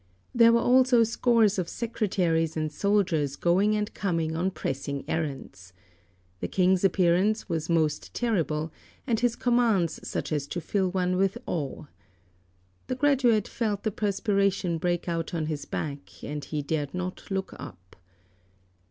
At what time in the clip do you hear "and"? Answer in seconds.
2.57-2.71, 3.75-3.93, 9.05-9.19, 16.23-16.43